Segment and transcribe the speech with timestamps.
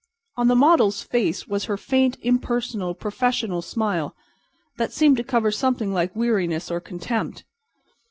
[0.35, 4.15] On the model's face was her faint, impersonal professional smile
[4.77, 7.43] that seemed to cover something like weariness or contempt.